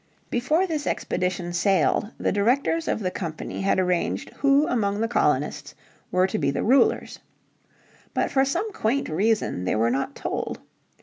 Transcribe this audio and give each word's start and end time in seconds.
Before 0.31 0.65
this 0.65 0.87
expedition 0.87 1.53
sailed 1.53 2.09
the 2.17 2.31
directors 2.31 2.87
of 2.87 3.01
the 3.01 3.11
Company 3.11 3.61
had 3.61 3.77
arranged 3.77 4.31
who 4.37 4.65
among 4.67 4.99
the 4.99 5.07
colonists 5.07 5.75
were 6.11 6.25
to 6.25 6.39
be 6.39 6.49
the 6.49 6.63
rulers. 6.63 7.19
But 8.15 8.31
for 8.31 8.43
some 8.43 8.73
quaint 8.73 9.09
reason 9.09 9.63
they 9.65 9.75
were 9.75 9.91
not 9.91 10.15
told. 10.15 10.59